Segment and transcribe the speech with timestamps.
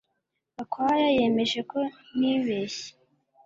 [0.55, 1.79] Gakwaya yemeje ko
[2.17, 2.89] nibeshye